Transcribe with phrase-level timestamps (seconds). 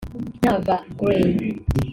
[0.43, 1.29] Nava Grey